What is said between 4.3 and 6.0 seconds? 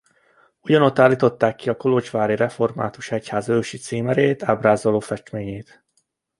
ábrázoló festményét.